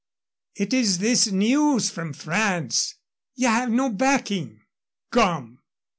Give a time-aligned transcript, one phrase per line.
[0.55, 2.95] "It is this news from France
[3.35, 4.61] ye have no backing"
[5.11, 5.59] "Come!